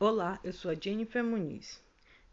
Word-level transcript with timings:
Olá, 0.00 0.38
eu 0.44 0.52
sou 0.52 0.70
a 0.70 0.76
Jennifer 0.76 1.24
Muniz. 1.24 1.82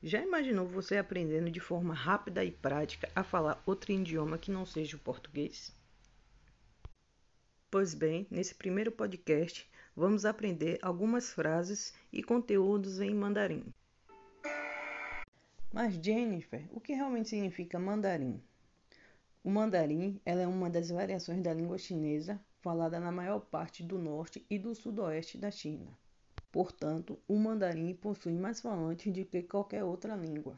Já 0.04 0.22
imaginou 0.22 0.68
você 0.68 0.98
aprendendo 0.98 1.50
de 1.50 1.60
forma 1.60 1.96
rápida 1.96 2.46
e 2.46 2.52
prática 2.52 3.10
a 3.16 3.24
falar 3.24 3.60
outro 3.66 3.92
idioma 3.92 4.38
que 4.38 4.52
não 4.52 4.68
seja 4.68 4.96
o 4.96 5.00
português? 5.00 5.74
Pois 7.72 7.96
bem, 7.96 8.28
nesse 8.30 8.54
primeiro 8.54 8.92
podcast 8.92 9.68
vamos 9.96 10.26
aprender 10.26 10.78
algumas 10.80 11.34
frases 11.34 11.92
e 12.14 12.22
conteúdos 12.22 13.02
em 13.02 13.16
mandarim. 13.16 13.66
Mas 15.74 15.96
Jennifer, 15.96 16.68
o 16.72 16.80
que 16.80 16.94
realmente 16.94 17.30
significa 17.30 17.80
mandarim? 17.80 18.40
O 19.44 19.50
mandarim 19.50 20.22
é 20.24 20.46
uma 20.46 20.70
das 20.70 20.92
variações 20.92 21.42
da 21.42 21.52
língua 21.52 21.80
chinesa 21.80 22.40
falada 22.62 23.00
na 23.00 23.12
maior 23.12 23.40
parte 23.40 23.82
do 23.82 23.98
norte 23.98 24.46
e 24.52 24.60
do 24.60 24.76
sudoeste 24.76 25.36
da 25.36 25.50
China. 25.50 25.98
Portanto, 26.56 27.20
o 27.28 27.38
mandarim 27.38 27.94
possui 27.94 28.32
mais 28.32 28.62
falantes 28.62 29.12
do 29.12 29.26
que 29.26 29.44
qualquer 29.44 29.84
outra 29.84 30.16
língua. 30.16 30.56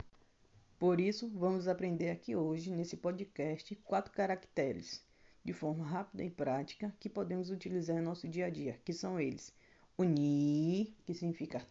Por 0.77 1.01
isso, 1.01 1.27
vamos 1.29 1.67
aprender 1.67 2.11
aqui 2.11 2.35
hoje, 2.35 2.69
nesse 2.69 2.95
podcast, 2.95 3.75
quatro 3.77 4.13
caracteres, 4.13 5.03
de 5.43 5.53
forma 5.53 5.83
rápida 5.83 6.23
e 6.23 6.29
prática, 6.29 6.93
que 6.99 7.09
podemos 7.09 7.49
utilizar 7.49 7.97
em 7.97 8.03
nosso 8.03 8.27
dia 8.27 8.45
a 8.45 8.49
dia, 8.51 8.79
que 8.85 8.93
são 8.93 9.19
eles: 9.19 9.51
o 9.97 10.03
ni, 10.03 10.95
que 11.03 11.15
significa 11.15 11.65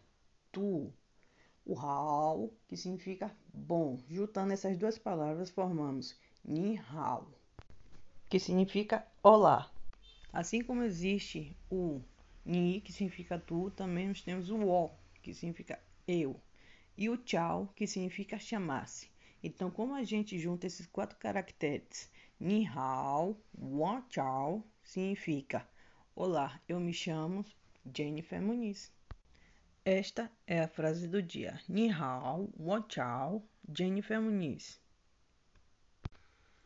tu, 0.51 0.91
o 1.65 1.79
hao, 1.79 2.51
que 2.67 2.75
significa 2.75 3.33
bom. 3.53 3.97
Juntando 4.09 4.51
essas 4.51 4.77
duas 4.77 4.97
palavras, 4.97 5.49
formamos 5.49 6.17
ni 6.43 6.77
hao, 6.77 7.31
que 8.27 8.41
significa 8.41 9.07
olá. 9.23 9.71
Assim 10.33 10.61
como 10.61 10.83
existe 10.83 11.55
o 11.71 12.01
ni, 12.47 12.79
que 12.79 12.93
significa 12.93 13.37
tu, 13.37 13.69
também 13.71 14.07
nós 14.07 14.21
temos 14.21 14.49
o 14.49 14.57
o, 14.65 14.89
que 15.21 15.33
significa 15.33 15.77
eu, 16.07 16.39
e 16.97 17.09
o 17.09 17.17
tchau, 17.17 17.73
que 17.75 17.85
significa 17.85 18.39
chamar-se. 18.39 19.11
Então, 19.43 19.69
como 19.69 19.93
a 19.93 20.03
gente 20.03 20.39
junta 20.39 20.65
esses 20.65 20.87
quatro 20.87 21.17
caracteres, 21.19 22.09
ni 22.39 22.65
hao, 22.65 23.37
wa 23.53 24.01
tchau, 24.03 24.65
significa 24.81 25.67
Olá, 26.15 26.59
eu 26.69 26.79
me 26.79 26.93
chamo 26.93 27.45
Jennifer 27.93 28.41
Muniz. 28.41 28.91
Esta 29.83 30.31
é 30.47 30.61
a 30.61 30.67
frase 30.67 31.07
do 31.07 31.21
dia. 31.21 31.59
Ni 31.67 31.91
hao, 31.91 32.49
wa 32.57 32.81
tchau, 32.81 33.43
Jennifer 33.77 34.21
Muniz. 34.21 34.79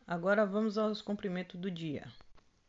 Agora 0.06 0.46
vamos 0.46 0.78
aos 0.78 1.02
cumprimentos 1.02 1.60
do 1.60 1.70
dia 1.70 2.10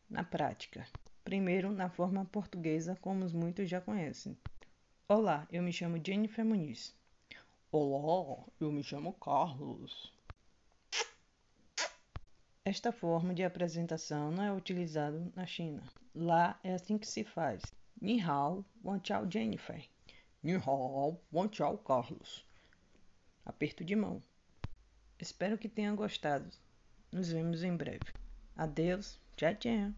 na 0.09 0.23
prática. 0.23 0.85
Primeiro, 1.33 1.71
na 1.71 1.89
forma 1.89 2.25
portuguesa, 2.25 2.95
como 3.01 3.27
muitos 3.29 3.67
já 3.67 3.81
conhecem. 3.81 4.37
Olá, 5.07 5.47
eu 5.51 5.63
me 5.63 5.73
chamo 5.73 5.99
Jennifer 6.05 6.45
Muniz. 6.45 6.95
Olá, 7.71 8.45
eu 8.59 8.71
me 8.71 8.83
chamo 8.83 9.13
Carlos. 9.13 10.13
Esta 12.63 12.91
forma 12.91 13.33
de 13.33 13.43
apresentação 13.43 14.29
não 14.29 14.43
é 14.43 14.53
utilizada 14.53 15.27
na 15.35 15.43
China. 15.47 15.81
Lá 16.13 16.59
é 16.63 16.75
assim 16.75 16.99
que 16.99 17.07
se 17.07 17.23
faz. 17.23 17.63
Ni 17.99 18.21
hao, 18.21 18.63
wan 18.83 19.01
chao 19.03 19.27
Jennifer. 19.27 19.83
Ni 20.43 20.53
hao, 20.53 21.19
wan 21.33 21.49
chao 21.51 21.79
Carlos. 21.79 22.45
Aperto 23.43 23.83
de 23.83 23.95
mão. 23.95 24.21
Espero 25.19 25.57
que 25.57 25.67
tenha 25.67 25.95
gostado. 25.95 26.47
Nos 27.11 27.31
vemos 27.31 27.63
em 27.63 27.75
breve. 27.75 28.13
Adeus. 28.55 29.19
Tchau, 29.35 29.55
tchau. 29.55 29.93